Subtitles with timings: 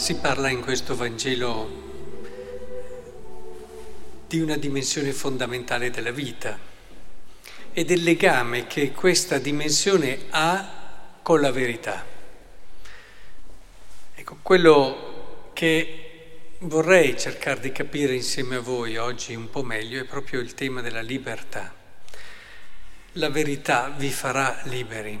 [0.00, 1.68] Si parla in questo Vangelo
[4.26, 6.58] di una dimensione fondamentale della vita
[7.70, 12.02] e del legame che questa dimensione ha con la verità.
[14.14, 20.06] Ecco, quello che vorrei cercare di capire insieme a voi oggi un po' meglio è
[20.06, 21.74] proprio il tema della libertà.
[23.12, 25.20] La verità vi farà liberi.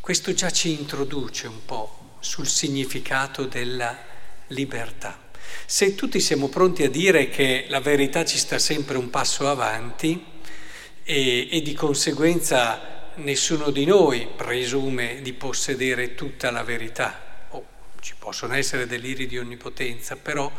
[0.00, 3.96] Questo già ci introduce un po' sul significato della
[4.48, 5.28] libertà.
[5.66, 10.24] Se tutti siamo pronti a dire che la verità ci sta sempre un passo avanti
[11.02, 17.64] e, e di conseguenza nessuno di noi presume di possedere tutta la verità, oh,
[18.00, 20.50] ci possono essere deliri di onnipotenza, però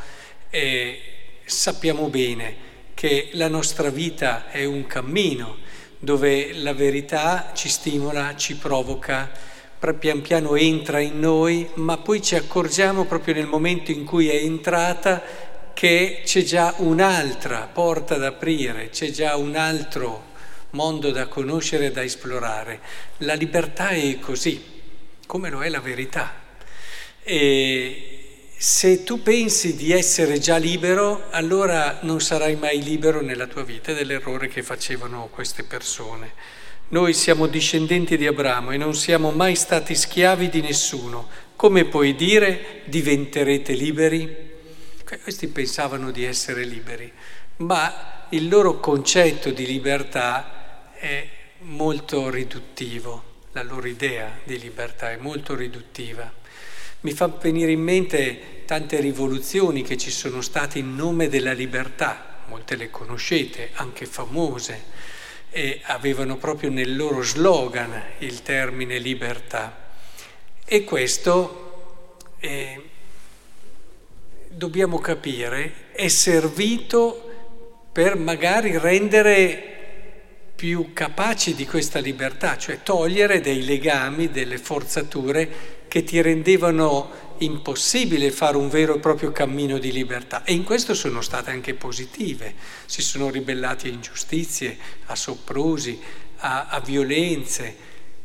[0.49, 1.01] eh,
[1.45, 5.57] sappiamo bene che la nostra vita è un cammino
[5.97, 9.31] dove la verità ci stimola, ci provoca,
[9.97, 14.35] pian piano entra in noi, ma poi ci accorgiamo proprio nel momento in cui è
[14.35, 15.23] entrata
[15.73, 20.29] che c'è già un'altra porta da aprire, c'è già un altro
[20.71, 22.79] mondo da conoscere e da esplorare.
[23.17, 24.63] La libertà è così,
[25.25, 26.31] come lo è la verità.
[27.23, 33.63] E se tu pensi di essere già libero, allora non sarai mai libero nella tua
[33.63, 36.59] vita dell'errore che facevano queste persone.
[36.91, 41.25] Noi siamo discendenti di Abramo e non siamo mai stati schiavi di nessuno.
[41.55, 44.49] Come puoi dire diventerete liberi?
[45.23, 47.09] Questi pensavano di essere liberi,
[47.57, 51.25] ma il loro concetto di libertà è
[51.59, 56.29] molto riduttivo, la loro idea di libertà è molto riduttiva.
[57.01, 62.41] Mi fa venire in mente tante rivoluzioni che ci sono state in nome della libertà,
[62.47, 65.20] molte le conoscete, anche famose
[65.51, 69.89] e avevano proprio nel loro slogan il termine libertà.
[70.65, 72.81] E questo, eh,
[74.47, 77.29] dobbiamo capire, è servito
[77.91, 79.67] per magari rendere
[80.55, 88.31] più capaci di questa libertà, cioè togliere dei legami, delle forzature che ti rendevano impossibile
[88.31, 92.53] fare un vero e proprio cammino di libertà e in questo sono state anche positive,
[92.85, 95.99] si sono ribellati a ingiustizie, a soprusi,
[96.37, 97.75] a, a violenze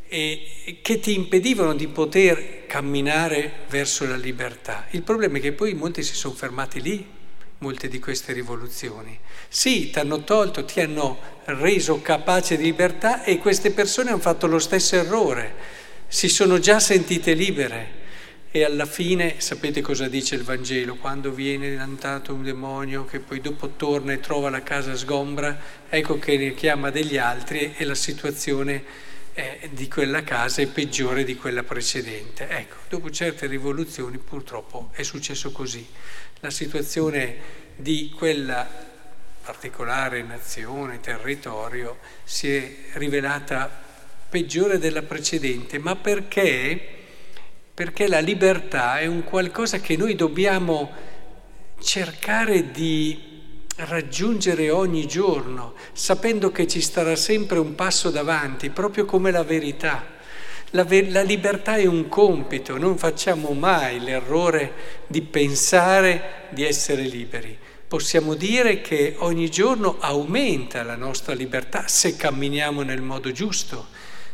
[0.07, 4.85] e, che ti impedivano di poter camminare verso la libertà.
[4.91, 7.05] Il problema è che poi molti si sono fermati lì,
[7.57, 9.19] molte di queste rivoluzioni.
[9.49, 14.47] Sì, ti hanno tolto, ti hanno reso capace di libertà e queste persone hanno fatto
[14.47, 18.05] lo stesso errore, si sono già sentite libere
[18.49, 20.95] e alla fine sapete cosa dice il Vangelo?
[20.95, 25.59] Quando viene innantato un demonio che poi dopo torna e trova la casa sgombra,
[25.89, 28.83] ecco che ne chiama degli altri e la situazione
[29.33, 32.47] eh, di quella casa è peggiore di quella precedente.
[32.47, 35.85] Ecco, dopo certe rivoluzioni purtroppo è successo così.
[36.39, 37.35] La situazione
[37.75, 38.67] di quella
[39.43, 43.83] particolare nazione, territorio, si è rivelata
[44.29, 46.95] peggiore della precedente, ma perché?
[47.77, 50.91] perché la libertà è un qualcosa che noi dobbiamo
[51.79, 59.29] cercare di raggiungere ogni giorno, sapendo che ci starà sempre un passo davanti, proprio come
[59.29, 60.03] la verità.
[60.71, 64.73] La, ver- la, libertà è un compito, non facciamo mai l'errore
[65.05, 67.55] di pensare di essere liberi.
[67.87, 73.85] Possiamo dire che ogni giorno aumenta la nostra libertà se camminiamo nel modo giusto,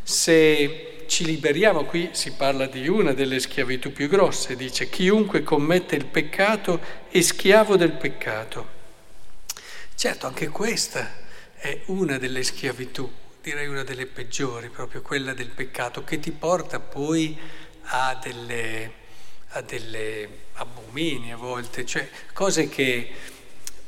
[0.04, 5.96] se ci liberiamo, qui si parla di una delle schiavitù più grosse, dice chiunque commette
[5.96, 8.82] il peccato è schiavo del peccato.
[9.96, 11.22] Certo, anche questa
[11.56, 13.10] è una delle schiavitù,
[13.42, 17.38] direi una delle peggiori, proprio quella del peccato, che ti porta poi
[17.84, 18.92] a delle,
[19.50, 23.12] a delle abomini a volte, cioè cose che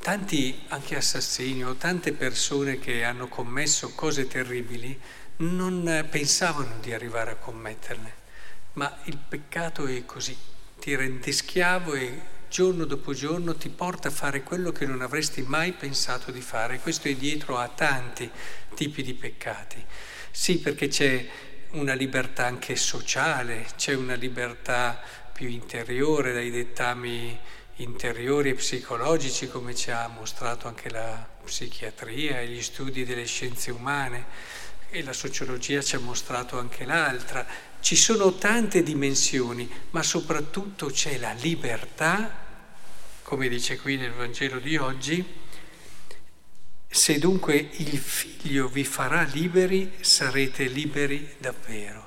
[0.06, 4.96] tanti, anche assassini o tante persone che hanno commesso cose terribili,
[5.38, 8.14] non pensavano di arrivare a commetterle,
[8.74, 10.38] ma il peccato è così,
[10.78, 15.42] ti rende schiavo e giorno dopo giorno ti porta a fare quello che non avresti
[15.42, 16.78] mai pensato di fare.
[16.82, 18.30] Questo è dietro a tanti
[18.76, 19.84] tipi di peccati.
[20.30, 21.28] Sì, perché c'è
[21.72, 25.02] una libertà anche sociale, c'è una libertà
[25.34, 27.40] più interiore dai dettami
[27.78, 33.72] interiori e psicologici, come ci ha mostrato anche la psichiatria e gli studi delle scienze
[33.72, 34.26] umane
[34.90, 37.46] e la sociologia ci ha mostrato anche l'altra.
[37.80, 42.44] Ci sono tante dimensioni, ma soprattutto c'è la libertà,
[43.22, 45.44] come dice qui nel Vangelo di oggi,
[46.88, 52.04] se dunque il figlio vi farà liberi, sarete liberi davvero.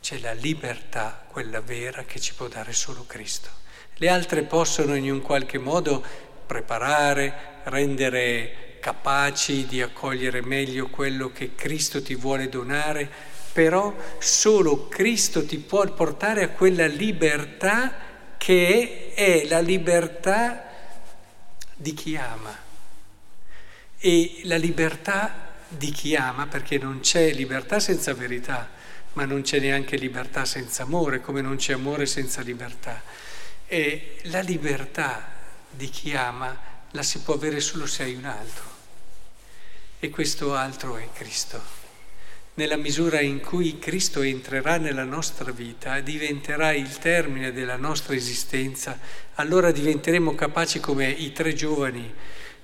[0.00, 3.62] c'è la libertà, quella vera, che ci può dare solo Cristo.
[3.96, 6.04] Le altre possono in un qualche modo
[6.46, 13.08] preparare, rendere capaci di accogliere meglio quello che Cristo ti vuole donare,
[13.52, 17.94] però solo Cristo ti può portare a quella libertà
[18.36, 20.64] che è la libertà
[21.74, 22.54] di chi ama.
[23.98, 28.68] E la libertà di chi ama, perché non c'è libertà senza verità,
[29.14, 33.00] ma non c'è neanche libertà senza amore, come non c'è amore senza libertà.
[33.66, 35.32] E la libertà
[35.70, 38.64] di chi ama la si può avere solo se hai un altro.
[39.98, 41.82] E questo altro è Cristo.
[42.54, 48.98] Nella misura in cui Cristo entrerà nella nostra vita, diventerà il termine della nostra esistenza,
[49.34, 52.14] allora diventeremo capaci come i tre giovani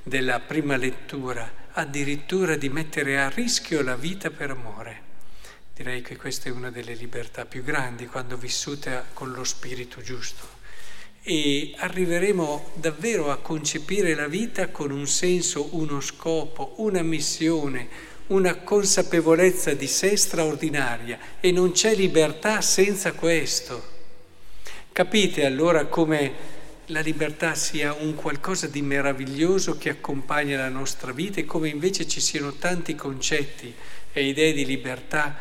[0.03, 5.09] della prima lettura, addirittura di mettere a rischio la vita per amore.
[5.75, 10.60] Direi che questa è una delle libertà più grandi quando vissuta con lo spirito giusto
[11.23, 17.89] e arriveremo davvero a concepire la vita con un senso, uno scopo, una missione,
[18.29, 23.99] una consapevolezza di sé straordinaria e non c'è libertà senza questo.
[24.93, 31.41] Capite allora come la libertà sia un qualcosa di meraviglioso che accompagna la nostra vita
[31.41, 33.73] e come invece ci siano tanti concetti
[34.13, 35.37] e idee di libertà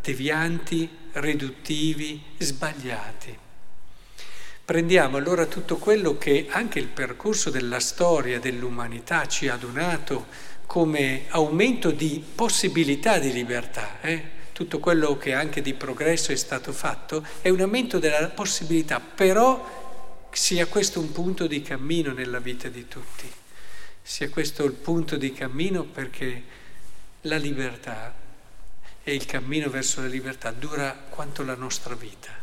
[0.00, 3.41] devianti, riduttivi, sbagliati.
[4.64, 10.26] Prendiamo allora tutto quello che anche il percorso della storia dell'umanità ci ha donato
[10.66, 14.00] come aumento di possibilità di libertà.
[14.00, 14.40] Eh?
[14.52, 20.28] Tutto quello che anche di progresso è stato fatto è un aumento della possibilità, però
[20.30, 23.28] sia questo un punto di cammino nella vita di tutti,
[24.00, 26.42] sia questo il punto di cammino perché
[27.22, 28.14] la libertà
[29.02, 32.41] e il cammino verso la libertà dura quanto la nostra vita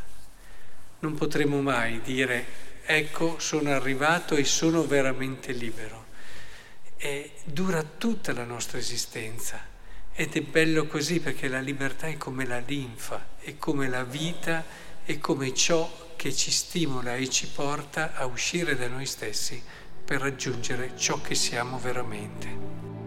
[1.00, 6.06] non potremo mai dire ecco sono arrivato e sono veramente libero.
[6.98, 9.64] E dura tutta la nostra esistenza
[10.14, 14.66] ed è bello così perché la libertà è come la linfa, è come la vita,
[15.06, 19.64] è come ciò che ci stimola e ci porta a uscire da noi stessi
[20.04, 22.99] per raggiungere ciò che siamo veramente.